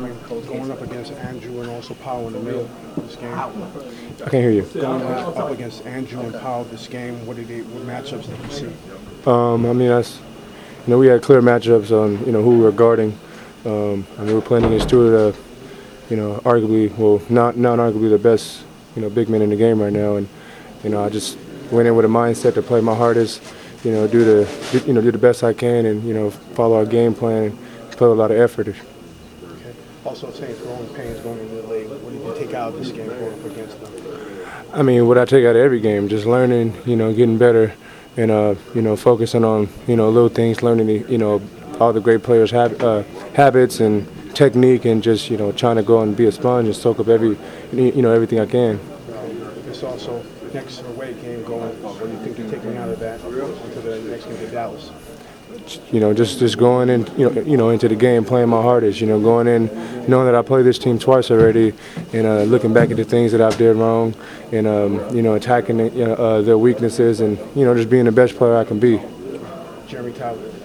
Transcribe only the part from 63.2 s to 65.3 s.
that I've did wrong, and um, you